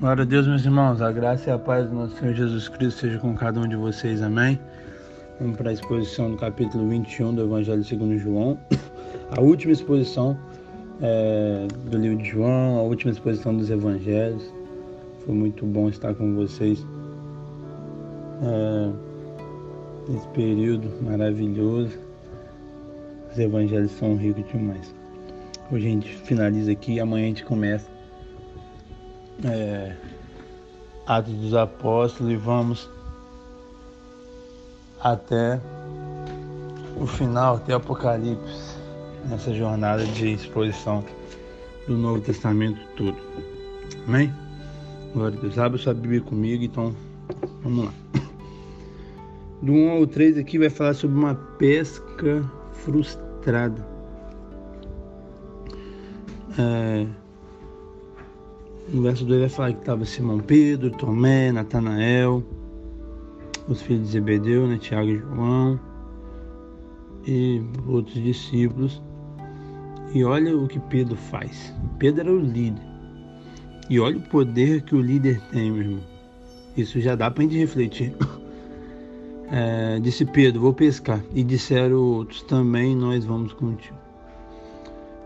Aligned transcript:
Glória 0.00 0.22
a 0.22 0.24
Deus, 0.24 0.46
meus 0.46 0.64
irmãos. 0.64 1.02
A 1.02 1.10
graça 1.10 1.50
e 1.50 1.52
a 1.52 1.58
paz 1.58 1.88
do 1.88 1.96
nosso 1.96 2.16
Senhor 2.18 2.32
Jesus 2.32 2.68
Cristo 2.68 3.00
seja 3.00 3.18
com 3.18 3.34
cada 3.34 3.58
um 3.58 3.66
de 3.66 3.74
vocês. 3.74 4.22
Amém. 4.22 4.56
Vamos 5.40 5.56
para 5.56 5.70
a 5.70 5.72
exposição 5.72 6.30
do 6.30 6.36
capítulo 6.36 6.88
21 6.88 7.34
do 7.34 7.42
Evangelho 7.42 7.82
segundo 7.82 8.16
João. 8.16 8.56
A 9.36 9.40
última 9.40 9.72
exposição 9.72 10.38
é, 11.02 11.66
do 11.90 11.98
livro 11.98 12.18
de 12.18 12.28
João, 12.28 12.78
a 12.78 12.82
última 12.82 13.10
exposição 13.10 13.56
dos 13.56 13.70
Evangelhos. 13.70 14.48
Foi 15.26 15.34
muito 15.34 15.66
bom 15.66 15.88
estar 15.88 16.14
com 16.14 16.32
vocês 16.36 16.86
é, 18.42 18.92
nesse 20.08 20.28
período 20.28 20.88
maravilhoso. 21.02 21.98
Os 23.32 23.38
Evangelhos 23.38 23.90
são 23.90 24.14
ricos 24.14 24.46
demais. 24.48 24.94
Hoje 25.72 25.88
a 25.88 25.90
gente 25.90 26.16
finaliza 26.18 26.70
aqui 26.70 26.92
e 26.92 27.00
amanhã 27.00 27.24
a 27.24 27.28
gente 27.28 27.44
começa 27.44 27.97
é, 29.44 29.94
Atos 31.06 31.34
dos 31.34 31.54
Apóstolos 31.54 32.32
e 32.32 32.36
vamos 32.36 32.88
até 35.00 35.60
o 36.96 37.06
final, 37.06 37.56
até 37.56 37.72
Apocalipse, 37.72 38.76
nessa 39.28 39.54
jornada 39.54 40.04
de 40.04 40.34
exposição 40.34 41.04
do 41.86 41.96
Novo 41.96 42.20
Testamento 42.20 42.80
todo. 42.96 43.16
Amém? 44.06 44.32
Glória 45.14 45.38
a 45.38 45.40
Deus. 45.40 45.58
Abre 45.58 45.78
sua 45.78 45.94
Bíblia 45.94 46.20
comigo, 46.20 46.64
então 46.64 46.94
vamos 47.62 47.86
lá. 47.86 47.92
Do 49.62 49.72
1 49.72 49.90
ao 49.90 50.06
3 50.06 50.38
aqui 50.38 50.58
vai 50.58 50.70
falar 50.70 50.94
sobre 50.94 51.16
uma 51.16 51.34
pesca 51.34 52.44
frustrada. 52.72 53.86
É, 56.58 57.06
no 58.92 59.02
verso 59.02 59.24
2 59.24 59.40
vai 59.40 59.48
falar 59.48 59.72
que 59.72 59.80
estava 59.80 60.04
Simão 60.04 60.40
Pedro, 60.40 60.90
Tomé, 60.90 61.52
Natanael, 61.52 62.42
os 63.68 63.82
filhos 63.82 64.06
de 64.06 64.12
Zebedeu, 64.12 64.66
né, 64.66 64.78
Tiago 64.78 65.10
e 65.10 65.18
João 65.18 65.80
e 67.26 67.62
outros 67.86 68.22
discípulos. 68.22 69.02
E 70.14 70.24
olha 70.24 70.56
o 70.56 70.66
que 70.66 70.80
Pedro 70.80 71.16
faz. 71.16 71.74
Pedro 71.98 72.22
era 72.22 72.32
o 72.32 72.38
líder. 72.38 72.82
E 73.90 74.00
olha 74.00 74.16
o 74.16 74.22
poder 74.22 74.82
que 74.82 74.94
o 74.94 75.00
líder 75.00 75.40
tem, 75.50 75.70
meu 75.70 75.82
irmão. 75.82 76.00
Isso 76.76 77.00
já 77.00 77.14
dá 77.14 77.30
para 77.30 77.42
a 77.42 77.46
gente 77.46 77.58
refletir. 77.58 78.14
É, 79.50 79.98
disse 79.98 80.26
Pedro, 80.26 80.60
vou 80.60 80.74
pescar. 80.74 81.24
E 81.34 81.42
disseram 81.42 81.96
outros, 81.96 82.42
também 82.42 82.94
nós 82.94 83.24
vamos 83.24 83.54
contigo. 83.54 83.96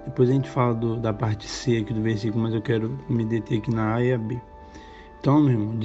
Depois 0.04 0.28
a 0.28 0.32
gente 0.32 0.48
fala 0.48 0.74
do, 0.74 0.96
da 0.96 1.12
parte 1.12 1.46
C 1.46 1.78
aqui 1.78 1.92
do 1.92 2.02
versículo, 2.02 2.42
mas 2.42 2.54
eu 2.54 2.60
quero 2.60 2.98
me 3.08 3.24
deter 3.24 3.58
aqui 3.58 3.72
na 3.72 3.94
A 3.94 4.04
e 4.04 4.12
a 4.12 4.18
B. 4.18 4.40
Então, 5.20 5.40
meu 5.40 5.52
irmão, 5.52 5.78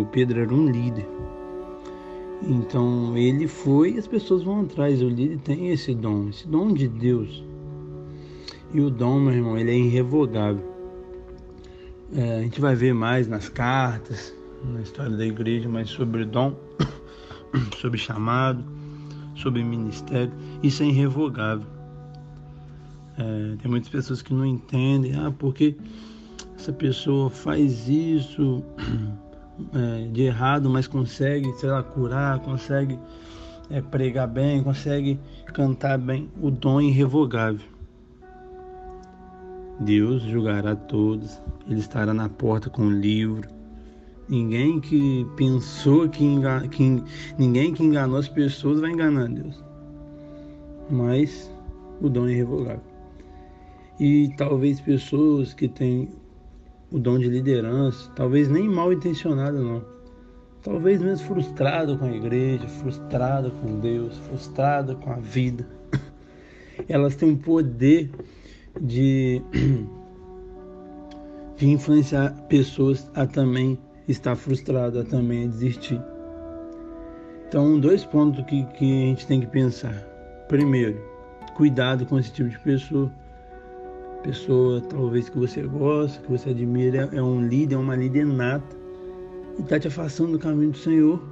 o 0.00 0.06
Pedro 0.06 0.40
era 0.40 0.52
um 0.52 0.68
líder. 0.68 1.08
Então 2.42 3.16
ele 3.16 3.48
foi 3.48 3.92
e 3.92 3.98
as 3.98 4.06
pessoas 4.06 4.42
vão 4.42 4.60
atrás. 4.60 5.00
O 5.02 5.08
líder 5.08 5.38
tem 5.38 5.70
esse 5.70 5.94
dom, 5.94 6.28
esse 6.28 6.46
dom 6.46 6.72
de 6.72 6.86
Deus. 6.86 7.42
E 8.74 8.80
o 8.80 8.90
dom, 8.90 9.20
meu 9.20 9.32
irmão, 9.32 9.56
ele 9.56 9.70
é 9.70 9.78
irrevogável. 9.78 10.64
É, 12.14 12.38
a 12.38 12.42
gente 12.42 12.60
vai 12.60 12.74
ver 12.74 12.92
mais 12.92 13.26
nas 13.26 13.48
cartas, 13.48 14.34
na 14.62 14.80
história 14.82 15.16
da 15.16 15.24
igreja, 15.24 15.68
mas 15.68 15.88
sobre 15.88 16.24
dom, 16.24 16.54
sobre 17.78 17.98
chamado, 17.98 18.64
sobre 19.34 19.62
ministério, 19.64 20.32
isso 20.62 20.82
é 20.82 20.86
irrevogável. 20.86 21.75
É, 23.18 23.56
tem 23.56 23.70
muitas 23.70 23.88
pessoas 23.88 24.20
que 24.20 24.34
não 24.34 24.44
entendem, 24.44 25.14
ah, 25.16 25.32
porque 25.36 25.76
essa 26.56 26.72
pessoa 26.72 27.30
faz 27.30 27.88
isso 27.88 28.62
é, 29.74 30.08
de 30.08 30.22
errado, 30.22 30.68
mas 30.68 30.86
consegue, 30.86 31.52
sei 31.54 31.70
lá, 31.70 31.82
curar, 31.82 32.40
consegue 32.40 32.98
é, 33.70 33.80
pregar 33.80 34.28
bem, 34.28 34.62
consegue 34.62 35.18
cantar 35.52 35.98
bem. 35.98 36.30
O 36.40 36.50
dom 36.50 36.80
é 36.80 36.84
irrevogável. 36.84 37.66
Deus 39.80 40.22
julgará 40.22 40.74
todos, 40.74 41.40
Ele 41.68 41.80
estará 41.80 42.14
na 42.14 42.28
porta 42.28 42.70
com 42.70 42.86
o 42.86 42.90
livro. 42.90 43.48
Ninguém 44.28 44.80
que 44.80 45.24
pensou 45.36 46.08
que, 46.08 46.24
engan... 46.24 46.66
que 46.68 47.02
ninguém 47.38 47.72
que 47.72 47.82
enganou 47.82 48.18
as 48.18 48.28
pessoas 48.28 48.80
vai 48.80 48.90
enganar 48.90 49.28
Deus. 49.28 49.62
Mas 50.90 51.50
o 52.00 52.08
dom 52.08 52.26
é 52.26 52.32
irrevogável. 52.32 52.95
E 53.98 54.34
talvez 54.36 54.80
pessoas 54.80 55.54
que 55.54 55.68
têm 55.68 56.10
o 56.90 56.98
dom 56.98 57.18
de 57.18 57.28
liderança, 57.28 58.10
talvez 58.14 58.48
nem 58.48 58.68
mal 58.68 58.92
intencionado 58.92 59.62
não, 59.62 59.84
talvez 60.62 61.00
mesmo 61.00 61.26
frustrado 61.26 61.98
com 61.98 62.04
a 62.04 62.12
igreja, 62.12 62.68
frustrado 62.68 63.50
com 63.52 63.80
Deus, 63.80 64.18
frustrado 64.18 64.96
com 64.96 65.10
a 65.10 65.16
vida, 65.16 65.66
elas 66.88 67.16
têm 67.16 67.30
um 67.30 67.36
poder 67.36 68.10
de, 68.80 69.42
de 71.56 71.68
influenciar 71.68 72.32
pessoas 72.48 73.10
a 73.14 73.26
também 73.26 73.78
estar 74.06 74.36
frustrado, 74.36 75.00
a 75.00 75.04
também 75.04 75.48
desistir. 75.48 76.00
Então, 77.48 77.80
dois 77.80 78.04
pontos 78.04 78.44
que, 78.44 78.64
que 78.64 79.04
a 79.04 79.06
gente 79.06 79.26
tem 79.26 79.40
que 79.40 79.46
pensar. 79.46 79.94
Primeiro, 80.48 81.00
cuidado 81.54 82.04
com 82.04 82.18
esse 82.18 82.32
tipo 82.32 82.50
de 82.50 82.58
pessoa 82.58 83.10
pessoa 84.26 84.80
talvez 84.80 85.28
que 85.28 85.38
você 85.38 85.62
gosta, 85.62 86.20
que 86.20 86.30
você 86.30 86.50
admira, 86.50 87.08
é 87.12 87.22
um 87.22 87.46
líder, 87.46 87.76
é 87.76 87.78
uma 87.78 87.94
líder 87.94 88.26
nata 88.26 88.76
e 89.56 89.62
está 89.62 89.78
te 89.78 89.86
afastando 89.86 90.32
do 90.32 90.38
caminho 90.38 90.72
do 90.72 90.78
Senhor 90.78 91.22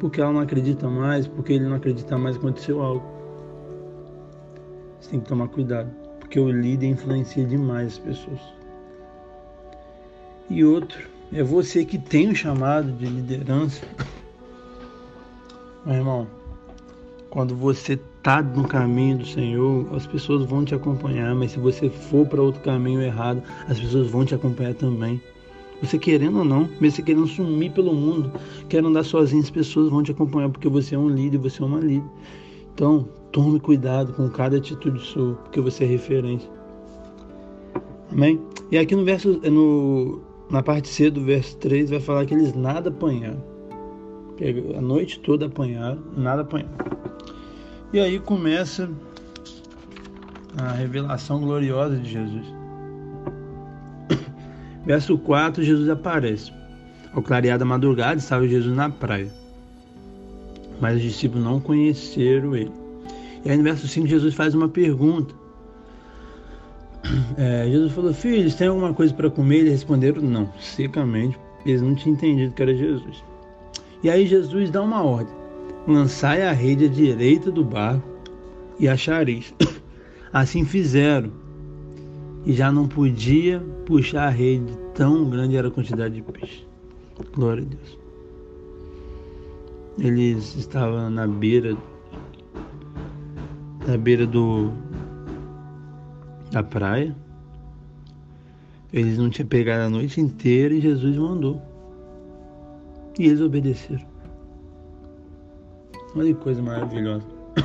porque 0.00 0.20
ela 0.20 0.32
não 0.32 0.40
acredita 0.40 0.88
mais, 0.88 1.26
porque 1.26 1.54
ele 1.54 1.64
não 1.64 1.76
acredita 1.76 2.18
mais 2.18 2.36
aconteceu 2.36 2.82
algo. 2.82 3.04
Você 5.00 5.10
tem 5.10 5.20
que 5.20 5.28
tomar 5.28 5.48
cuidado, 5.48 5.90
porque 6.18 6.38
o 6.38 6.50
líder 6.50 6.88
influencia 6.88 7.44
demais 7.44 7.92
as 7.92 7.98
pessoas. 7.98 8.40
E 10.50 10.64
outro, 10.64 11.08
é 11.32 11.42
você 11.42 11.84
que 11.84 11.98
tem 11.98 12.28
um 12.28 12.34
chamado 12.34 12.92
de 12.92 13.06
liderança. 13.06 13.86
Meu 15.84 15.94
irmão, 15.94 16.26
quando 17.30 17.54
você 17.54 17.94
está 17.94 18.42
no 18.42 18.66
caminho 18.66 19.18
do 19.18 19.26
Senhor, 19.26 19.86
as 19.94 20.06
pessoas 20.06 20.44
vão 20.44 20.64
te 20.64 20.74
acompanhar, 20.74 21.34
mas 21.34 21.52
se 21.52 21.58
você 21.58 21.90
for 21.90 22.26
para 22.26 22.40
outro 22.40 22.60
caminho 22.62 23.02
errado, 23.02 23.42
as 23.68 23.78
pessoas 23.78 24.08
vão 24.10 24.24
te 24.24 24.34
acompanhar 24.34 24.74
também. 24.74 25.20
Você 25.82 25.98
querendo 25.98 26.38
ou 26.38 26.44
não, 26.44 26.60
mesmo 26.80 26.92
você 26.92 27.02
querendo 27.02 27.26
sumir 27.26 27.70
pelo 27.72 27.94
mundo, 27.94 28.32
querendo 28.68 28.88
andar 28.88 29.04
sozinho, 29.04 29.42
as 29.42 29.50
pessoas 29.50 29.90
vão 29.90 30.02
te 30.02 30.10
acompanhar 30.10 30.48
porque 30.48 30.68
você 30.68 30.94
é 30.94 30.98
um 30.98 31.08
líder, 31.08 31.38
você 31.38 31.62
é 31.62 31.66
uma 31.66 31.80
líder. 31.80 32.08
Então, 32.74 33.08
tome 33.30 33.60
cuidado 33.60 34.12
com 34.14 34.28
cada 34.30 34.56
atitude 34.56 35.00
sua, 35.00 35.34
porque 35.34 35.60
você 35.60 35.84
é 35.84 35.86
referência. 35.86 36.48
Amém? 38.10 38.40
E 38.70 38.78
aqui 38.78 38.96
no 38.96 39.04
verso, 39.04 39.40
no, 39.50 40.22
na 40.50 40.62
parte 40.62 40.88
C 40.88 41.10
do 41.10 41.20
verso 41.20 41.56
3 41.58 41.90
vai 41.90 42.00
falar 42.00 42.24
que 42.24 42.34
eles 42.34 42.54
nada 42.54 42.88
apanharam. 42.88 43.55
A 44.76 44.80
noite 44.80 45.18
toda 45.20 45.46
apanharam, 45.46 45.98
nada 46.14 46.42
apanharam. 46.42 46.70
E 47.92 47.98
aí 47.98 48.18
começa 48.18 48.90
a 50.58 50.72
revelação 50.72 51.40
gloriosa 51.40 51.96
de 51.96 52.10
Jesus. 52.10 52.46
Verso 54.84 55.16
4, 55.16 55.62
Jesus 55.62 55.88
aparece. 55.88 56.52
Ao 57.14 57.22
clarear 57.22 57.58
da 57.58 57.64
madrugada 57.64 58.18
estava 58.18 58.46
Jesus 58.46 58.76
na 58.76 58.90
praia. 58.90 59.32
Mas 60.80 60.96
os 60.96 61.02
discípulos 61.02 61.42
não 61.42 61.58
conheceram 61.58 62.54
ele. 62.54 62.72
E 63.42 63.50
aí 63.50 63.56
no 63.56 63.62
verso 63.62 63.88
5 63.88 64.06
Jesus 64.06 64.34
faz 64.34 64.54
uma 64.54 64.68
pergunta. 64.68 65.34
É, 67.38 67.68
Jesus 67.70 67.92
falou, 67.92 68.12
filhos, 68.12 68.56
tem 68.56 68.66
alguma 68.66 68.92
coisa 68.92 69.14
para 69.14 69.30
comer? 69.30 69.58
Eles 69.58 69.72
responderam 69.72 70.20
não, 70.20 70.52
secamente. 70.58 71.38
Eles 71.64 71.80
não 71.80 71.94
tinham 71.94 72.14
entendido 72.16 72.52
que 72.52 72.60
era 72.60 72.74
Jesus. 72.74 73.22
E 74.02 74.10
aí 74.10 74.26
Jesus 74.26 74.70
dá 74.70 74.82
uma 74.82 75.02
ordem 75.02 75.46
lançai 75.86 76.42
a 76.42 76.52
rede 76.52 76.86
à 76.86 76.88
direita 76.88 77.50
do 77.50 77.64
barco 77.64 78.08
e 78.78 78.88
achareis. 78.88 79.54
Assim 80.32 80.64
fizeram. 80.64 81.30
E 82.44 82.52
já 82.52 82.70
não 82.70 82.86
podia 82.86 83.60
puxar 83.86 84.26
a 84.26 84.30
rede, 84.30 84.72
tão 84.94 85.28
grande 85.28 85.56
era 85.56 85.68
a 85.68 85.70
quantidade 85.70 86.14
de 86.14 86.22
peixe. 86.22 86.66
Glória 87.34 87.62
a 87.62 87.66
Deus. 87.66 87.98
Eles 89.98 90.54
estavam 90.56 91.10
na 91.10 91.26
beira 91.26 91.76
na 93.86 93.96
beira 93.96 94.26
do 94.26 94.72
da 96.52 96.62
praia. 96.62 97.16
Eles 98.92 99.18
não 99.18 99.28
tinham 99.28 99.48
pegado 99.48 99.84
a 99.84 99.90
noite 99.90 100.20
inteira 100.20 100.74
e 100.74 100.80
Jesus 100.80 101.16
mandou. 101.16 101.60
E 103.18 103.26
eles 103.26 103.40
obedeceram. 103.40 104.04
Olha 106.14 106.34
que 106.34 106.40
coisa 106.40 106.62
maravilhosa. 106.62 107.24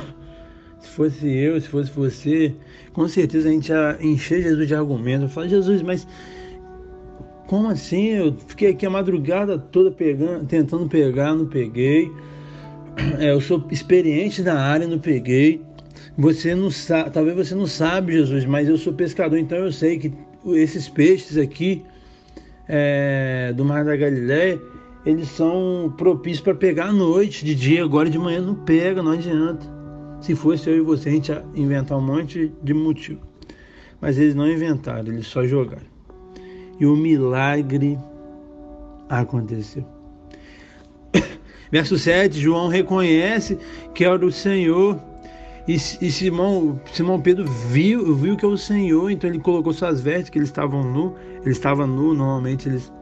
Se 0.80 0.88
fosse 0.88 1.28
eu, 1.28 1.60
se 1.60 1.68
fosse 1.68 1.90
você, 1.92 2.54
com 2.92 3.06
certeza 3.06 3.48
a 3.48 3.52
gente 3.52 3.70
ia 3.70 3.98
encher 4.00 4.42
Jesus 4.42 4.66
de 4.66 4.74
argumentos. 4.74 5.32
Falar, 5.32 5.46
Jesus, 5.46 5.80
mas 5.80 6.06
como 7.46 7.68
assim? 7.68 8.06
Eu 8.08 8.34
fiquei 8.46 8.70
aqui 8.70 8.84
a 8.84 8.90
madrugada 8.90 9.58
toda 9.58 9.90
pegando, 9.90 10.46
tentando 10.46 10.88
pegar, 10.88 11.34
não 11.34 11.46
peguei. 11.46 12.10
É, 13.18 13.30
eu 13.30 13.40
sou 13.40 13.64
experiente 13.70 14.42
na 14.42 14.58
área, 14.58 14.88
não 14.88 14.98
peguei. 14.98 15.62
Você 16.18 16.54
não 16.54 16.70
sabe, 16.70 17.10
talvez 17.10 17.36
você 17.36 17.54
não 17.54 17.66
sabe, 17.66 18.12
Jesus, 18.12 18.44
mas 18.44 18.68
eu 18.68 18.76
sou 18.76 18.92
pescador, 18.92 19.38
então 19.38 19.58
eu 19.58 19.72
sei 19.72 19.98
que 19.98 20.12
esses 20.46 20.88
peixes 20.88 21.38
aqui 21.38 21.84
é, 22.68 23.52
do 23.54 23.64
Mar 23.64 23.84
da 23.84 23.96
Galileia, 23.96 24.60
eles 25.04 25.28
são 25.28 25.92
propícios 25.96 26.40
para 26.40 26.54
pegar 26.54 26.86
à 26.86 26.92
noite, 26.92 27.44
de 27.44 27.54
dia, 27.54 27.82
agora 27.82 28.08
de 28.08 28.18
manhã 28.18 28.40
não 28.40 28.54
pega, 28.54 29.02
não 29.02 29.12
adianta. 29.12 29.66
Se 30.20 30.36
fosse 30.36 30.70
eu 30.70 30.76
e 30.76 30.80
você, 30.80 31.08
a 31.08 31.12
gente 31.12 31.32
ia 31.32 31.44
inventar 31.56 31.98
um 31.98 32.00
monte 32.00 32.52
de 32.62 32.72
motivo. 32.72 33.20
Mas 34.00 34.16
eles 34.16 34.34
não 34.34 34.48
inventaram, 34.48 35.12
eles 35.12 35.26
só 35.26 35.44
jogaram. 35.44 35.90
E 36.78 36.86
o 36.86 36.96
milagre 36.96 37.98
aconteceu. 39.08 39.84
Verso 41.70 41.98
7, 41.98 42.38
João 42.38 42.68
reconhece 42.68 43.58
que 43.94 44.04
era 44.04 44.24
o 44.24 44.30
Senhor. 44.30 45.00
E, 45.66 45.74
e, 45.74 46.10
Simão, 46.10 46.80
Simão 46.92 47.20
Pedro 47.20 47.44
viu, 47.44 48.14
viu 48.14 48.36
que 48.36 48.44
é 48.44 48.48
o 48.48 48.56
Senhor, 48.56 49.10
então 49.10 49.30
ele 49.30 49.38
colocou 49.38 49.72
suas 49.72 50.00
vestes, 50.00 50.30
que 50.30 50.38
eles 50.38 50.48
estavam 50.48 50.82
nu, 50.82 51.14
ele 51.40 51.50
estava 51.50 51.86
nu, 51.86 52.14
normalmente 52.14 52.68
eles 52.68 52.92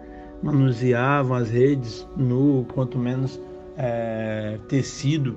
manuseavam 0.43 1.37
as 1.37 1.51
redes 1.51 2.07
nu, 2.17 2.67
quanto 2.73 2.99
menos 2.99 3.41
é, 3.77 4.59
tecido 4.69 5.37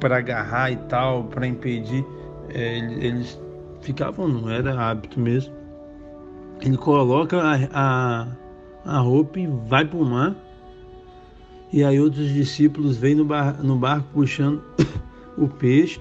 para 0.00 0.18
agarrar 0.18 0.70
e 0.70 0.76
tal, 0.76 1.24
para 1.24 1.46
impedir, 1.46 2.04
é, 2.50 2.78
eles 2.78 3.40
ficavam 3.80 4.28
nu, 4.28 4.50
era 4.50 4.78
hábito 4.78 5.18
mesmo. 5.18 5.52
Ele 6.60 6.76
coloca 6.76 7.40
a, 7.40 7.56
a, 7.72 8.28
a 8.84 8.98
roupa 8.98 9.38
e 9.38 9.46
vai 9.46 9.84
para 9.84 9.98
o 9.98 10.04
mar. 10.04 10.36
E 11.72 11.84
aí 11.84 12.00
outros 12.00 12.28
discípulos 12.32 12.96
vêm 12.96 13.14
no, 13.14 13.24
bar, 13.24 13.62
no 13.62 13.76
barco 13.76 14.08
puxando 14.12 14.62
o 15.36 15.48
peixe. 15.48 16.00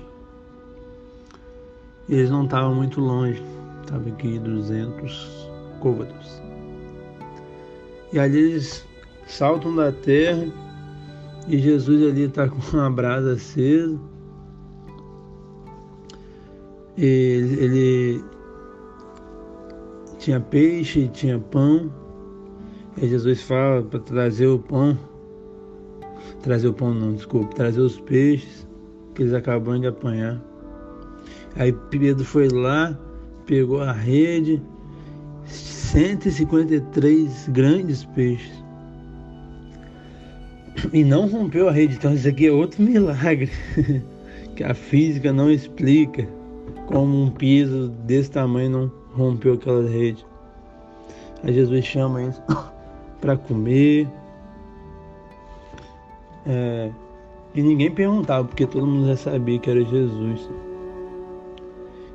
E 2.07 2.15
eles 2.15 2.29
não 2.29 2.45
estavam 2.45 2.73
muito 2.73 3.01
longe, 3.01 3.43
estavam 3.81 4.13
aqui 4.13 4.39
200 4.39 5.49
côvados. 5.81 6.41
E 8.11 8.19
ali 8.19 8.37
eles 8.37 8.85
saltam 9.27 9.75
da 9.75 9.91
terra 9.91 10.47
e 11.47 11.57
Jesus 11.57 12.03
ali 12.03 12.23
está 12.23 12.47
com 12.47 12.59
uma 12.75 12.89
brasa 12.89 13.33
acesa. 13.33 13.99
Ele, 16.97 17.63
ele 17.63 18.23
tinha 20.17 20.39
peixe, 20.39 21.07
tinha 21.09 21.39
pão. 21.39 21.91
E 23.01 23.07
Jesus 23.07 23.41
fala 23.41 23.83
para 23.83 23.99
trazer 23.99 24.47
o 24.47 24.59
pão. 24.59 24.97
Trazer 26.41 26.67
o 26.67 26.73
pão 26.73 26.93
não, 26.93 27.13
desculpa, 27.13 27.55
trazer 27.55 27.81
os 27.81 27.99
peixes 27.99 28.67
que 29.13 29.23
eles 29.23 29.33
acabam 29.33 29.79
de 29.79 29.87
apanhar. 29.87 30.41
Aí 31.55 31.71
Pedro 31.89 32.23
foi 32.23 32.47
lá, 32.49 32.97
pegou 33.45 33.81
a 33.81 33.91
rede, 33.91 34.61
153 35.87 37.49
grandes 37.49 38.03
peixes. 38.03 38.63
E 40.93 41.03
não 41.03 41.27
rompeu 41.27 41.69
a 41.69 41.71
rede. 41.71 41.95
Então 41.95 42.13
isso 42.13 42.27
aqui 42.27 42.47
é 42.47 42.51
outro 42.51 42.81
milagre 42.83 43.49
que 44.55 44.63
a 44.63 44.73
física 44.73 45.31
não 45.31 45.49
explica 45.49 46.27
como 46.87 47.23
um 47.23 47.31
piso 47.31 47.89
desse 48.05 48.31
tamanho 48.31 48.69
não 48.69 48.91
rompeu 49.13 49.53
aquela 49.53 49.87
rede. 49.87 50.25
Aí 51.43 51.53
Jesus 51.53 51.85
chama 51.85 52.23
eles 52.23 52.41
para 53.21 53.37
comer. 53.37 54.07
É, 56.45 56.91
e 57.55 57.61
ninguém 57.61 57.91
perguntava, 57.91 58.45
porque 58.47 58.65
todo 58.65 58.85
mundo 58.85 59.07
já 59.07 59.15
sabia 59.15 59.57
que 59.57 59.69
era 59.69 59.83
Jesus. 59.83 60.49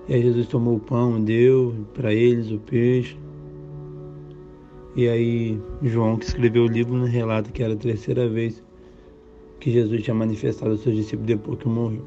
E 0.08 0.14
aí 0.14 0.22
Jesus 0.22 0.46
tomou 0.46 0.76
o 0.76 0.80
pão, 0.80 1.20
deu 1.22 1.74
para 1.94 2.12
eles 2.12 2.50
o 2.50 2.58
peixe. 2.58 3.16
E 4.94 5.08
aí 5.08 5.58
João, 5.82 6.16
que 6.16 6.26
escreveu 6.26 6.64
o 6.64 6.66
livro, 6.66 6.96
né, 6.96 7.08
relata 7.08 7.50
que 7.50 7.62
era 7.62 7.72
a 7.72 7.76
terceira 7.76 8.28
vez 8.28 8.62
que 9.58 9.70
Jesus 9.70 10.02
tinha 10.02 10.14
manifestado 10.14 10.72
aos 10.72 10.82
seus 10.82 10.96
discípulos 10.96 11.26
depois 11.26 11.58
que 11.58 11.68
morreu. 11.68 12.04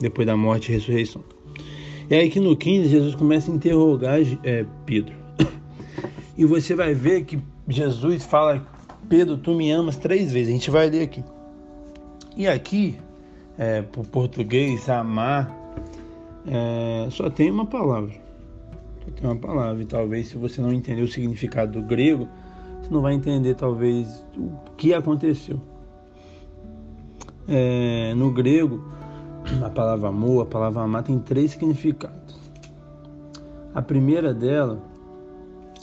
Depois 0.00 0.26
da 0.26 0.36
morte 0.36 0.70
e 0.70 0.74
ressurreição. 0.74 1.22
E 2.08 2.14
aí 2.14 2.30
que 2.30 2.40
no 2.40 2.56
15 2.56 2.88
Jesus 2.88 3.14
começa 3.14 3.52
a 3.52 3.54
interrogar 3.54 4.18
é, 4.42 4.64
Pedro. 4.86 5.14
E 6.38 6.44
você 6.46 6.74
vai 6.74 6.94
ver 6.94 7.24
que 7.24 7.38
Jesus 7.68 8.24
fala, 8.24 8.66
Pedro, 9.10 9.36
tu 9.36 9.54
me 9.54 9.70
amas 9.70 9.98
três 9.98 10.32
vezes. 10.32 10.48
A 10.48 10.52
gente 10.52 10.70
vai 10.70 10.88
ler 10.88 11.02
aqui. 11.02 11.22
E 12.34 12.48
aqui, 12.48 12.96
é, 13.58 13.82
por 13.82 14.06
português, 14.06 14.88
amar, 14.88 15.54
é, 16.46 17.08
só 17.10 17.28
tem 17.28 17.50
uma 17.50 17.66
palavra. 17.66 18.14
Só 19.04 19.10
tem 19.10 19.30
uma 19.30 19.36
palavra. 19.36 19.82
E 19.82 19.86
talvez 19.86 20.28
se 20.28 20.36
você 20.36 20.60
não 20.60 20.72
entender 20.72 21.02
o 21.02 21.08
significado 21.08 21.80
do 21.80 21.86
grego, 21.86 22.28
você 22.80 22.90
não 22.90 23.00
vai 23.00 23.14
entender 23.14 23.54
talvez 23.54 24.24
o 24.36 24.50
que 24.76 24.94
aconteceu. 24.94 25.60
É, 27.48 28.14
no 28.14 28.30
grego, 28.32 28.84
a 29.64 29.70
palavra 29.70 30.08
amor, 30.08 30.42
a 30.42 30.46
palavra 30.46 30.82
amar 30.82 31.02
tem 31.02 31.18
três 31.18 31.52
significados. 31.52 32.38
A 33.74 33.82
primeira 33.82 34.34
dela 34.34 34.80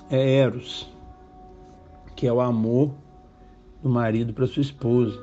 é 0.10 0.40
eros, 0.40 0.90
que 2.16 2.28
é 2.28 2.34
o 2.34 2.40
amor 2.40 2.92
do 3.82 3.90
marido 3.90 4.34
para 4.34 4.48
sua 4.48 4.62
esposa. 4.62 5.22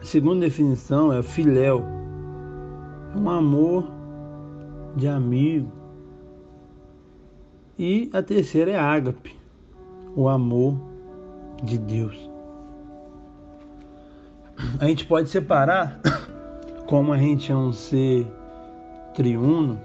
A 0.00 0.04
segunda 0.04 0.40
definição 0.46 1.12
é 1.12 1.22
filéu, 1.22 1.84
é 3.14 3.18
um 3.18 3.28
amor 3.28 3.84
de 4.96 5.08
amigo. 5.08 5.77
E 7.78 8.10
a 8.12 8.20
terceira 8.20 8.72
é 8.72 8.76
ágape, 8.76 9.38
o 10.16 10.28
amor 10.28 10.76
de 11.62 11.78
Deus. 11.78 12.28
A 14.80 14.86
gente 14.86 15.06
pode 15.06 15.28
separar 15.28 16.00
como 16.88 17.12
a 17.12 17.18
gente 17.18 17.52
é 17.52 17.54
um 17.54 17.72
ser 17.72 18.26
triuno, 19.14 19.78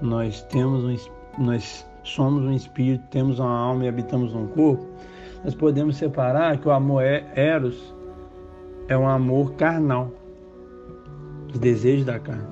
nós 0.00 0.42
temos 0.42 0.84
um, 0.84 1.42
nós 1.42 1.84
somos 2.04 2.44
um 2.44 2.52
espírito, 2.52 3.04
temos 3.10 3.40
uma 3.40 3.50
alma 3.50 3.84
e 3.84 3.88
habitamos 3.88 4.32
um 4.32 4.46
corpo, 4.46 4.86
nós 5.42 5.56
podemos 5.56 5.96
separar 5.96 6.58
que 6.58 6.68
o 6.68 6.70
amor 6.70 7.02
é 7.02 7.26
eros 7.34 7.94
é 8.86 8.96
um 8.96 9.08
amor 9.08 9.54
carnal, 9.54 10.12
os 11.52 11.58
desejos 11.58 12.06
da 12.06 12.20
carne. 12.20 12.46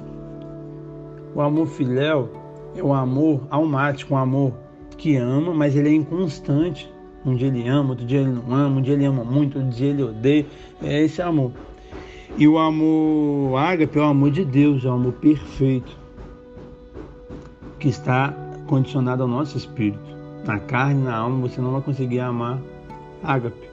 O 1.37 1.41
amor 1.41 1.69
filéu 1.69 2.46
é 2.77 2.83
um 2.83 2.93
amor 2.93 3.43
almático, 3.51 4.15
um 4.15 4.17
amor 4.19 4.53
que 4.97 5.17
ama, 5.17 5.53
mas 5.55 5.75
ele 5.77 5.89
é 5.89 5.93
inconstante. 5.93 6.91
Um 7.25 7.35
dia 7.35 7.49
ele 7.49 7.67
ama, 7.67 7.91
outro 7.91 8.05
dia 8.07 8.21
ele 8.21 8.31
não 8.31 8.55
ama, 8.55 8.79
um 8.79 8.83
dia 8.83 8.95
ele 8.95 9.05
ama 9.05 9.25
muito, 9.25 9.59
outro 9.59 9.73
dia 9.73 9.89
ele 9.89 10.03
odeia. 10.03 10.47
É 10.83 11.03
esse 11.03 11.21
amor. 11.21 11.53
E 12.37 12.47
o 12.47 12.59
amor 12.59 13.57
ágape 13.57 13.99
é 13.99 14.01
o 14.01 14.05
amor 14.05 14.31
de 14.31 14.45
Deus, 14.45 14.85
é 14.85 14.89
o 14.89 14.93
amor 14.93 15.15
perfeito, 15.15 15.97
que 17.79 17.89
está 17.89 18.35
condicionado 18.67 19.23
ao 19.23 19.29
nosso 19.29 19.57
espírito. 19.57 20.17
Na 20.45 20.59
carne, 20.59 21.03
na 21.03 21.17
alma, 21.17 21.49
você 21.49 21.61
não 21.61 21.73
vai 21.73 21.81
conseguir 21.81 22.21
amar 22.21 22.61
ágape. 23.25 23.69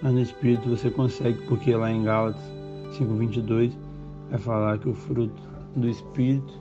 Mas 0.00 0.12
no 0.12 0.20
espírito 0.20 0.68
você 0.68 0.90
consegue, 0.90 1.38
porque 1.46 1.74
lá 1.74 1.90
em 1.90 2.04
Gálatas 2.04 2.40
5,22 2.92 3.72
vai 4.30 4.38
falar 4.38 4.78
que 4.78 4.88
o 4.88 4.94
fruto 4.94 5.42
do 5.74 5.88
espírito 5.88 6.54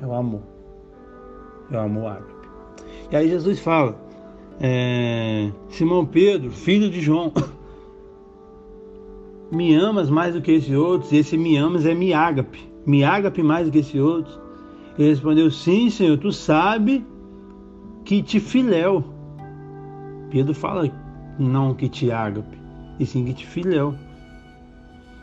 é 0.00 0.06
o 0.06 0.14
amor. 0.14 0.42
É 1.70 1.76
o 1.76 1.80
amor 1.80 2.12
ágape. 2.12 2.48
E 3.10 3.16
aí 3.16 3.28
Jesus 3.28 3.60
fala, 3.60 3.96
é, 4.60 5.50
Simão 5.70 6.04
Pedro, 6.04 6.50
filho 6.50 6.90
de 6.90 7.00
João, 7.00 7.32
me 9.52 9.74
amas 9.74 10.10
mais 10.10 10.34
do 10.34 10.42
que 10.42 10.52
esses 10.52 10.74
outros? 10.74 11.12
E 11.12 11.18
esse 11.18 11.36
me 11.36 11.56
amas 11.56 11.86
é 11.86 11.94
me 11.94 12.12
ágape. 12.12 12.68
Me 12.86 13.02
mais 13.42 13.66
do 13.66 13.72
que 13.72 13.78
esses 13.78 14.00
outros? 14.00 14.38
Ele 14.98 15.10
respondeu: 15.10 15.50
Sim, 15.50 15.90
Senhor, 15.90 16.18
tu 16.18 16.32
sabe 16.32 17.06
que 18.04 18.22
te 18.22 18.40
filéu. 18.40 19.04
Pedro 20.30 20.54
fala 20.54 20.90
não 21.38 21.74
que 21.74 21.88
te 21.88 22.10
ágape, 22.10 22.58
e 22.98 23.06
sim 23.06 23.24
que 23.24 23.32
te 23.32 23.46
filéu. 23.46 23.94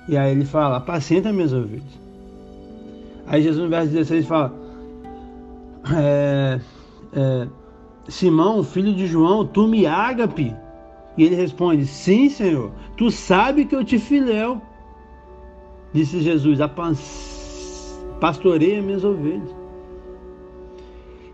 E 0.08 0.16
aí 0.16 0.32
ele 0.32 0.46
fala: 0.46 0.78
Apacenta 0.78 1.34
minhas 1.34 1.52
ovelhas. 1.52 2.00
Aí 3.28 3.42
Jesus 3.42 3.64
no 3.64 3.70
verso 3.70 3.92
16 3.92 4.26
fala: 4.28 4.65
é, 5.94 6.60
é, 7.14 7.48
Simão, 8.08 8.64
filho 8.64 8.94
de 8.94 9.08
João, 9.08 9.46
tu 9.46 9.68
me 9.68 9.86
ágape. 9.86 10.56
E 11.18 11.24
ele 11.24 11.36
responde: 11.36 11.86
Sim, 11.86 12.30
Senhor, 12.30 12.72
tu 12.98 13.12
sabe 13.12 13.66
que 13.66 13.76
eu 13.76 13.84
te 13.84 13.98
filéu. 13.98 14.62
Disse 15.94 16.22
Jesus: 16.22 16.60
Pastoreia 18.20 18.82
minhas 18.82 19.04
ovelhas. 19.04 19.56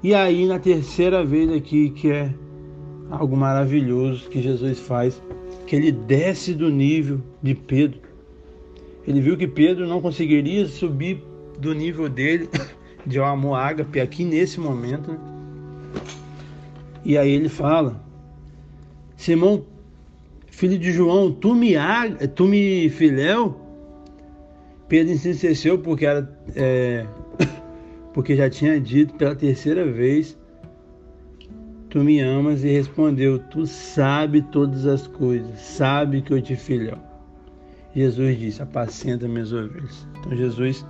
E 0.04 0.16
aí, 0.16 0.48
na 0.48 0.58
terceira 0.58 1.24
vez 1.24 1.52
aqui, 1.52 1.92
que 1.92 2.12
é 2.12 2.34
algo 3.10 3.36
maravilhoso 3.38 4.30
que 4.30 4.42
Jesus 4.42 4.80
faz, 4.80 5.22
que 5.68 5.76
ele 5.76 5.92
desce 5.92 6.54
do 6.54 6.70
nível 6.70 7.22
de 7.42 7.54
Pedro. 7.54 8.00
Ele 9.08 9.20
viu 9.20 9.38
que 9.38 9.48
Pedro 9.48 9.88
não 9.88 10.02
conseguiria 10.02 10.68
subir 10.68 11.24
do 11.60 11.74
nível 11.74 12.08
dele 12.08 12.50
de 13.06 13.20
amor 13.20 13.56
ágape 13.56 14.00
aqui 14.00 14.24
nesse 14.24 14.60
momento. 14.60 15.12
Né? 15.12 15.20
E 17.04 17.18
aí 17.18 17.32
ele 17.32 17.50
fala: 17.50 18.02
Simão, 19.16 19.66
filho 20.48 20.78
de 20.78 20.92
João, 20.92 21.32
tu 21.32 21.56
me, 21.56 21.74
tu 22.36 22.46
me 22.46 22.90
filéu? 22.90 23.60
Pedro 24.88 25.14
entristeceu 25.14 25.80
porque 25.80 26.06
era 26.06 26.30
é, 26.56 27.06
porque 28.14 28.36
já 28.36 28.50
tinha 28.50 28.80
dito 28.80 29.14
pela 29.16 29.36
terceira 29.36 29.90
vez 29.90 30.38
Tu 31.92 32.02
me 32.06 32.22
amas 32.22 32.64
e 32.64 32.70
respondeu: 32.70 33.38
Tu 33.38 33.68
sabe 33.68 34.42
todas 34.44 34.86
as 34.86 35.08
coisas, 35.08 35.60
sabe 35.60 36.22
que 36.22 36.32
eu 36.32 36.42
te 36.42 36.56
filho. 36.56 36.98
Jesus 37.94 38.40
disse: 38.40 38.62
Apacenta 38.62 39.28
minhas 39.28 39.52
ovelhas. 39.52 40.08
Então 40.18 40.34
Jesus 40.34 40.86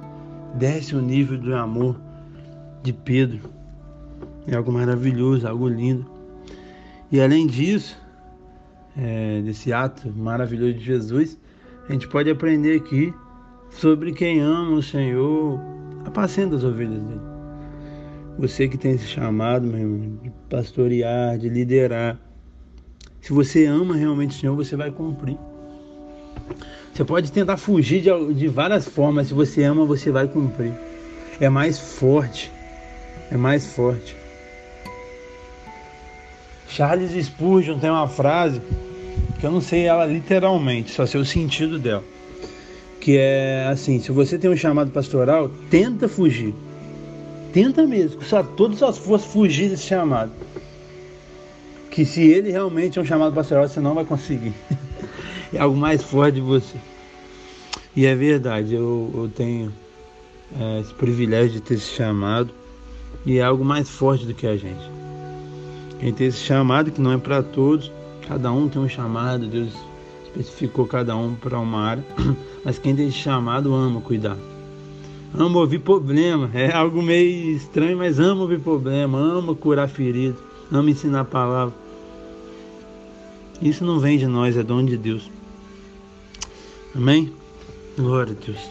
desce 0.56 0.96
o 0.96 1.02
nível 1.02 1.38
do 1.38 1.56
amor 1.56 2.00
de 2.84 2.94
Pedro. 2.94 3.40
É 4.48 4.56
algo 4.56 4.72
maravilhoso, 4.72 5.48
algo 5.48 5.68
lindo. 5.68 6.06
E 7.12 7.22
além 7.22 7.46
disso, 7.48 7.98
é, 8.98 9.42
desse 9.42 9.72
ato 9.72 10.12
maravilhoso 10.12 10.74
de 10.74 10.84
Jesus, 10.84 11.38
a 11.88 11.92
gente 11.94 12.08
pode 12.08 12.30
aprender 12.30 12.78
aqui 12.78 13.14
sobre 13.70 14.12
quem 14.12 14.42
ama 14.42 14.78
o 14.78 14.84
Senhor, 14.84 15.60
apacenta 16.06 16.56
as 16.56 16.64
ovelhas 16.64 17.02
dele. 17.02 17.22
Você 18.38 18.68
que 18.68 18.78
tem 18.78 18.94
esse 18.94 19.08
chamado, 19.08 19.68
meu 19.68 19.80
irmão, 19.80 20.20
de 20.24 20.32
pastorear, 20.50 21.38
de 21.38 21.50
liderar. 21.50 22.18
Se 23.20 23.34
você 23.34 23.66
ama 23.66 23.96
realmente 23.96 24.36
o 24.36 24.40
Senhor, 24.40 24.56
você 24.56 24.76
vai 24.76 24.90
cumprir. 24.90 25.38
Você 26.94 27.06
pode 27.06 27.32
tentar 27.32 27.58
fugir 27.58 28.02
de, 28.02 28.34
de 28.34 28.48
várias 28.48 28.88
formas, 28.88 29.28
se 29.28 29.34
você 29.34 29.64
ama, 29.64 29.86
você 29.86 30.12
vai 30.12 30.28
cumprir. 30.28 30.74
É 31.40 31.50
mais 31.50 31.80
forte. 31.80 32.52
É 33.32 33.38
mais 33.38 33.66
forte. 33.66 34.16
Charles 36.68 37.12
Spurgeon 37.26 37.80
tem 37.80 37.90
uma 37.90 38.08
frase 38.08 38.62
que 39.40 39.46
eu 39.46 39.52
não 39.52 39.62
sei 39.62 39.86
ela 39.86 40.06
literalmente, 40.06 40.92
só 40.92 41.06
sei 41.06 41.20
o 41.20 41.26
sentido 41.26 41.80
dela. 41.80 42.04
Que 43.00 43.18
é 43.18 43.68
assim: 43.70 44.00
se 44.00 44.12
você 44.12 44.38
tem 44.38 44.50
um 44.50 44.56
chamado 44.56 44.92
pastoral, 44.92 45.50
tenta 45.70 46.08
fugir. 46.08 46.54
Tenta 47.52 47.86
mesmo, 47.86 48.22
com 48.22 48.44
todas 48.56 48.82
as 48.84 48.98
forças 48.98 49.32
fugir 49.32 49.70
desse 49.70 49.84
chamado. 49.84 50.32
Que 51.90 52.06
se 52.06 52.22
ele 52.22 52.52
realmente 52.52 53.00
é 53.00 53.02
um 53.02 53.06
chamado 53.06 53.34
pastoral, 53.34 53.68
você 53.68 53.80
não 53.80 53.94
vai 53.94 54.06
conseguir. 54.06 54.54
é 55.54 55.60
algo 55.60 55.78
mais 55.78 56.04
forte 56.04 56.36
de 56.36 56.42
você. 56.42 56.78
E 57.96 58.06
é 58.06 58.16
verdade, 58.16 58.74
eu, 58.74 59.12
eu 59.14 59.30
tenho 59.30 59.72
é, 60.60 60.80
esse 60.80 60.94
privilégio 60.94 61.52
de 61.52 61.62
ter 61.62 61.76
esse 61.76 61.94
chamado. 61.94 62.50
E 63.26 63.38
é 63.38 63.44
algo 63.44 63.64
mais 63.64 63.90
forte 63.90 64.26
do 64.26 64.34
que 64.34 64.48
a 64.48 64.58
gente. 64.58 64.90
Quem 66.00 66.12
tem 66.12 66.28
esse 66.28 66.40
chamado, 66.40 66.92
que 66.92 67.00
não 67.00 67.12
é 67.12 67.18
para 67.18 67.44
todos, 67.44 67.92
cada 68.28 68.52
um 68.52 68.68
tem 68.68 68.82
um 68.82 68.90
chamado, 68.90 69.46
Deus 69.46 69.74
especificou 70.26 70.88
cada 70.88 71.16
um 71.16 71.36
para 71.36 71.60
uma 71.60 71.82
área, 71.82 72.06
mas 72.66 72.80
quem 72.80 72.96
tem 72.96 73.08
esse 73.08 73.18
chamado 73.18 73.74
ama 73.76 74.02
cuidar. 74.02 74.38
Amo 75.34 75.60
ouvir 75.60 75.80
problema. 75.80 76.50
É 76.54 76.74
algo 76.74 77.02
meio 77.02 77.56
estranho, 77.56 77.98
mas 77.98 78.20
amo 78.20 78.42
ouvir 78.42 78.60
problema. 78.60 79.18
Amo 79.18 79.56
curar 79.56 79.88
ferido. 79.88 80.36
Amo 80.70 80.90
ensinar 80.90 81.22
a 81.22 81.26
palavra. 81.26 81.74
Isso 83.62 83.86
não 83.86 84.00
vem 84.00 84.18
de 84.18 84.28
nós, 84.28 84.58
é 84.58 84.64
dom 84.64 84.84
de 84.84 84.98
Deus. 84.98 85.30
Amém? 86.96 87.32
Glória 87.98 88.36
a 88.40 88.46
Deus. 88.46 88.70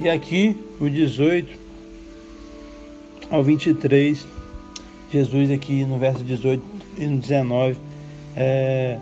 E 0.00 0.08
aqui, 0.08 0.56
o 0.80 0.88
18 0.88 1.58
ao 3.30 3.42
23, 3.42 4.26
Jesus 5.10 5.50
aqui 5.50 5.84
no 5.84 5.98
verso 5.98 6.22
18 6.22 6.62
e 6.98 7.06
no 7.06 7.18
19, 7.18 7.76
é, 8.36 8.98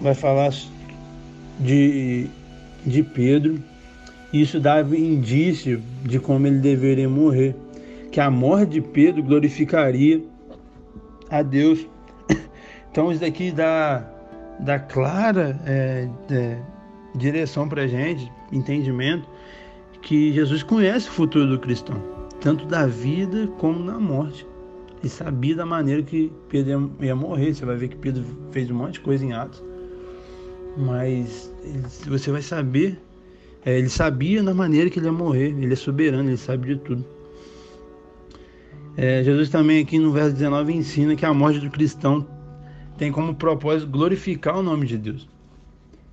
vai 0.00 0.14
falar 0.14 0.52
de, 1.60 2.28
de 2.84 3.02
Pedro 3.02 3.62
isso 4.32 4.60
dava 4.60 4.96
indício 4.96 5.82
de 6.02 6.18
como 6.18 6.46
ele 6.46 6.58
deveria 6.58 7.08
morrer, 7.08 7.54
que 8.10 8.20
a 8.20 8.30
morte 8.30 8.72
de 8.72 8.80
Pedro 8.80 9.22
glorificaria 9.22 10.22
a 11.30 11.42
Deus. 11.42 11.86
Então 12.90 13.12
isso 13.12 13.20
daqui 13.20 13.50
dá, 13.50 14.08
dá 14.60 14.78
clara 14.78 15.58
é, 15.66 16.08
é, 16.30 16.58
direção 17.14 17.68
para 17.68 17.82
a 17.82 17.86
gente, 17.86 18.30
entendimento, 18.52 19.28
que 20.02 20.32
Jesus 20.32 20.62
conhece 20.62 21.08
o 21.08 21.12
futuro 21.12 21.46
do 21.46 21.58
cristão, 21.58 21.96
tanto 22.40 22.66
da 22.66 22.86
vida 22.86 23.46
como 23.58 23.84
na 23.84 23.98
morte. 23.98 24.46
Ele 25.00 25.08
sabia 25.08 25.54
da 25.54 25.66
maneira 25.66 26.02
que 26.02 26.32
Pedro 26.48 26.90
ia, 27.00 27.14
morrer. 27.14 27.54
Você 27.54 27.64
vai 27.64 27.76
ver 27.76 27.88
que 27.88 27.96
Pedro 27.96 28.24
fez 28.50 28.70
um 28.70 28.74
monte 28.74 28.94
de 28.94 29.00
coisa 29.00 29.24
em 29.24 29.32
Atos. 29.32 29.62
Mas 30.76 31.52
você 32.06 32.30
vai 32.30 32.42
saber 32.42 32.98
é, 33.66 33.76
ele 33.76 33.88
sabia 33.88 34.44
na 34.44 34.54
maneira 34.54 34.88
que 34.88 35.00
ele 35.00 35.06
ia 35.06 35.12
morrer, 35.12 35.48
ele 35.48 35.72
é 35.72 35.76
soberano, 35.76 36.30
ele 36.30 36.36
sabe 36.36 36.68
de 36.68 36.76
tudo. 36.76 37.04
É, 38.96 39.24
Jesus 39.24 39.48
também 39.48 39.82
aqui 39.82 39.98
no 39.98 40.12
verso 40.12 40.34
19 40.34 40.72
ensina 40.72 41.16
que 41.16 41.26
a 41.26 41.34
morte 41.34 41.58
do 41.58 41.68
cristão 41.68 42.24
tem 42.96 43.12
como 43.12 43.34
propósito 43.34 43.90
glorificar 43.90 44.58
o 44.58 44.62
nome 44.62 44.86
de 44.86 44.96
Deus. 44.98 45.28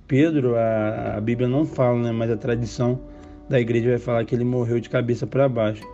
Pedro, 0.06 0.54
a, 0.56 1.16
a 1.16 1.20
Bíblia 1.20 1.48
não 1.48 1.64
fala, 1.64 1.98
né, 1.98 2.12
mas 2.12 2.30
a 2.30 2.36
tradição 2.36 3.00
da 3.48 3.58
igreja 3.58 3.90
vai 3.90 3.98
falar 3.98 4.24
que 4.24 4.34
ele 4.34 4.44
morreu 4.44 4.78
de 4.80 4.90
cabeça 4.90 5.26
para 5.26 5.48
baixo. 5.48 5.84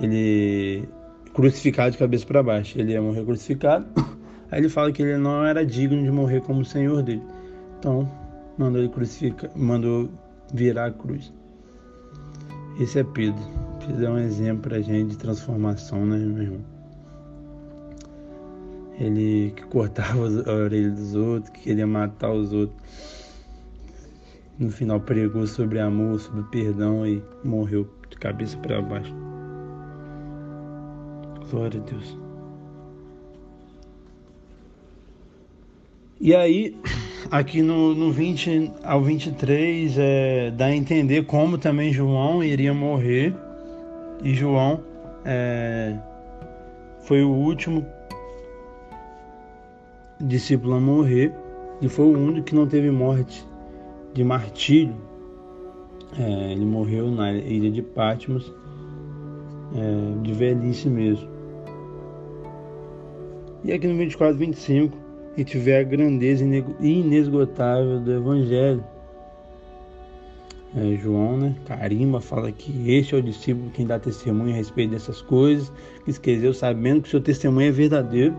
Ele 0.00 0.86
crucificado 1.32 1.92
de 1.92 1.98
cabeça 1.98 2.26
para 2.26 2.42
baixo. 2.42 2.78
Ele 2.78 2.92
ia 2.92 3.00
morrer 3.00 3.24
crucificado. 3.24 3.86
Aí 4.50 4.60
ele 4.60 4.68
fala 4.68 4.92
que 4.92 5.02
ele 5.02 5.16
não 5.16 5.44
era 5.44 5.64
digno 5.64 6.02
de 6.02 6.10
morrer 6.10 6.40
como 6.42 6.60
o 6.60 6.64
Senhor 6.64 7.02
dele. 7.02 7.22
Então, 7.78 8.10
mandou 8.56 8.80
ele 8.80 8.90
crucificar, 8.90 9.50
mandou 9.56 10.10
virar 10.52 10.86
a 10.86 10.90
cruz. 10.90 11.32
Esse 12.78 12.98
é 13.00 13.04
Pedro. 13.04 13.42
Pedro 13.84 14.06
é 14.06 14.10
um 14.10 14.18
exemplo 14.18 14.62
para 14.62 14.76
a 14.76 14.82
gente 14.82 15.10
de 15.10 15.18
transformação, 15.18 16.04
né, 16.04 16.18
meu 16.18 16.42
irmão? 16.42 16.75
Ele 18.98 19.52
que 19.54 19.64
cortava 19.64 20.26
a 20.46 20.52
orelha 20.52 20.90
dos 20.90 21.14
outros, 21.14 21.50
que 21.50 21.60
queria 21.60 21.86
matar 21.86 22.32
os 22.32 22.52
outros. 22.52 22.80
No 24.58 24.70
final 24.70 24.98
pregou 25.00 25.46
sobre 25.46 25.78
amor, 25.78 26.18
sobre 26.18 26.42
perdão 26.44 27.06
e 27.06 27.22
morreu 27.44 27.86
de 28.08 28.16
cabeça 28.16 28.56
para 28.58 28.80
baixo. 28.80 29.14
Glória 31.50 31.78
a 31.78 31.84
Deus. 31.84 32.16
E 36.18 36.34
aí, 36.34 36.74
aqui 37.30 37.60
no, 37.60 37.94
no 37.94 38.10
20 38.10 38.72
ao 38.82 39.02
23, 39.02 39.98
é, 39.98 40.50
dá 40.50 40.66
a 40.66 40.74
entender 40.74 41.26
como 41.26 41.58
também 41.58 41.92
João 41.92 42.42
iria 42.42 42.72
morrer. 42.72 43.34
E 44.24 44.34
João 44.34 44.82
é, 45.24 45.94
foi 47.02 47.22
o 47.22 47.30
último 47.30 47.86
discípulo 50.20 50.74
a 50.74 50.80
morrer 50.80 51.32
e 51.80 51.88
foi 51.88 52.06
o 52.06 52.18
único 52.18 52.46
que 52.46 52.54
não 52.54 52.66
teve 52.66 52.90
morte 52.90 53.46
de 54.14 54.24
martírio. 54.24 54.94
É, 56.18 56.52
ele 56.52 56.64
morreu 56.64 57.10
na 57.10 57.32
ilha 57.32 57.70
de 57.70 57.82
Patmos, 57.82 58.52
é, 59.74 60.22
de 60.22 60.32
velhice 60.32 60.88
mesmo. 60.88 61.28
E 63.64 63.72
aqui 63.72 63.86
no 63.86 63.96
24, 63.96 64.38
25, 64.38 64.96
e 65.36 65.44
tiver 65.44 65.80
a 65.80 65.82
grandeza 65.82 66.44
inesgotável 66.80 68.00
do 68.00 68.12
Evangelho. 68.12 68.82
É, 70.74 70.96
João, 70.96 71.36
né? 71.36 71.54
Carimba 71.66 72.20
fala 72.20 72.50
que 72.52 72.90
este 72.90 73.14
é 73.14 73.18
o 73.18 73.22
discípulo 73.22 73.70
quem 73.70 73.86
dá 73.86 73.98
testemunho 73.98 74.52
a 74.52 74.56
respeito 74.56 74.90
dessas 74.90 75.20
coisas, 75.22 75.72
que 76.04 76.10
esqueceu 76.10 76.54
sabendo 76.54 77.02
que 77.02 77.08
o 77.08 77.10
seu 77.10 77.20
testemunho 77.20 77.68
é 77.68 77.72
verdadeiro. 77.72 78.34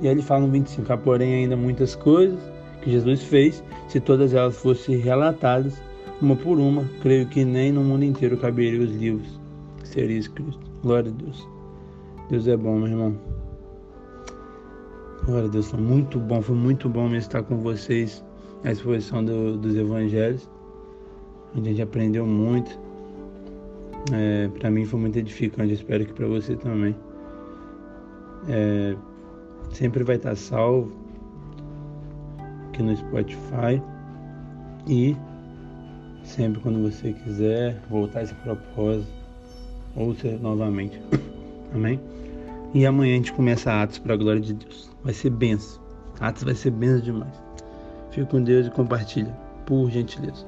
E 0.00 0.06
aí 0.06 0.14
ele 0.14 0.22
fala 0.22 0.42
no 0.42 0.52
25: 0.52 0.92
há 0.92 0.96
porém 0.96 1.34
ainda 1.34 1.56
muitas 1.56 1.94
coisas 1.94 2.38
que 2.82 2.90
Jesus 2.90 3.22
fez, 3.22 3.62
se 3.88 4.00
todas 4.00 4.34
elas 4.34 4.56
fossem 4.56 4.96
relatadas, 4.96 5.80
uma 6.20 6.36
por 6.36 6.58
uma, 6.58 6.84
creio 7.00 7.26
que 7.26 7.44
nem 7.44 7.72
no 7.72 7.82
mundo 7.82 8.04
inteiro 8.04 8.36
caberiam 8.36 8.84
os 8.84 8.90
livros 8.90 9.40
que 9.80 9.88
seria 9.88 10.18
escrito. 10.18 10.58
Glória 10.82 11.10
a 11.10 11.14
Deus. 11.14 11.48
Deus 12.30 12.46
é 12.46 12.56
bom, 12.56 12.78
meu 12.78 12.88
irmão. 12.88 13.16
Glória 15.24 15.48
a 15.48 15.50
Deus, 15.50 15.70
foi 15.70 15.80
muito 15.80 16.18
bom, 16.18 16.40
foi 16.40 16.56
muito 16.56 16.88
bom 16.88 17.04
mesmo 17.04 17.18
estar 17.18 17.42
com 17.42 17.58
vocês 17.58 18.24
na 18.62 18.72
exposição 18.72 19.24
do, 19.24 19.56
dos 19.56 19.76
evangelhos. 19.76 20.48
A 21.54 21.60
gente 21.60 21.82
aprendeu 21.82 22.26
muito. 22.26 22.78
É, 24.12 24.48
para 24.58 24.70
mim 24.70 24.84
foi 24.84 25.00
muito 25.00 25.18
edificante, 25.18 25.72
espero 25.72 26.04
que 26.06 26.12
para 26.12 26.26
você 26.26 26.56
também. 26.56 26.94
É, 28.48 28.96
sempre 29.72 30.04
vai 30.04 30.16
estar 30.16 30.36
salvo 30.36 30.92
aqui 32.68 32.82
no 32.82 32.96
Spotify 32.96 33.82
e 34.86 35.16
sempre 36.22 36.60
quando 36.60 36.82
você 36.82 37.12
quiser 37.12 37.80
voltar 37.90 38.20
a 38.20 38.22
esse 38.22 38.34
propósito, 38.34 39.12
ouça 39.96 40.30
novamente. 40.38 41.00
Amém? 41.74 42.00
E 42.74 42.84
amanhã 42.86 43.14
a 43.14 43.16
gente 43.16 43.32
começa 43.32 43.72
Atos 43.82 43.98
para 43.98 44.14
a 44.14 44.16
glória 44.16 44.40
de 44.40 44.52
Deus. 44.52 44.90
Vai 45.02 45.14
ser 45.14 45.30
benção. 45.30 45.80
Atos 46.20 46.44
vai 46.44 46.54
ser 46.54 46.70
benção 46.70 47.00
demais. 47.00 47.34
Fique 48.10 48.26
com 48.30 48.42
Deus 48.42 48.66
e 48.66 48.70
compartilha, 48.70 49.34
por 49.66 49.90
gentileza. 49.90 50.46